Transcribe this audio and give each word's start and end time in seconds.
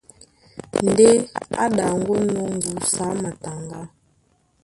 Ndé 0.85 1.09
á 1.63 1.65
ɗaŋgónɔ̄ 1.77 2.45
ŋgusu 2.55 2.99
á 3.09 3.13
mataŋgá, 3.21 3.79